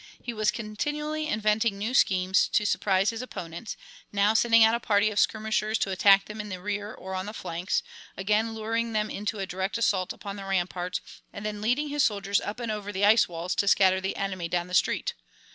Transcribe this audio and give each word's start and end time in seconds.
He 0.23 0.33
was 0.33 0.49
continually 0.49 1.27
inventing 1.27 1.77
new 1.77 1.93
schemes 1.93 2.47
to 2.53 2.65
surprise 2.65 3.11
his 3.11 3.21
opponents, 3.21 3.77
now 4.11 4.33
sending 4.33 4.63
out 4.63 4.73
a 4.73 4.79
party 4.79 5.11
of 5.11 5.19
skirmishers 5.19 5.77
to 5.77 5.91
attack 5.91 6.25
them 6.25 6.41
in 6.41 6.49
the 6.49 6.59
rear 6.59 6.91
or 6.91 7.13
on 7.13 7.27
the 7.27 7.35
flanks, 7.35 7.83
again 8.17 8.55
luring 8.55 8.93
them 8.93 9.11
into 9.11 9.37
a 9.37 9.45
direct 9.45 9.77
assault 9.77 10.11
upon 10.11 10.37
the 10.37 10.45
rampart, 10.45 11.01
and 11.31 11.45
then 11.45 11.61
leading 11.61 11.89
his 11.89 12.01
soldiers 12.01 12.41
up 12.41 12.59
and 12.59 12.71
over 12.71 12.91
the 12.91 13.05
ice 13.05 13.29
walls 13.29 13.53
to 13.53 13.67
scatter 13.67 14.01
the 14.01 14.15
enemy 14.15 14.47
down 14.49 14.65
the 14.65 14.73
street. 14.73 15.13